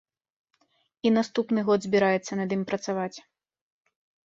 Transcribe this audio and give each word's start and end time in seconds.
І 1.07 1.11
наступны 1.17 1.59
год 1.69 1.79
збіраецца 1.87 2.33
над 2.41 2.49
ім 2.59 2.67
працаваць. 2.73 3.15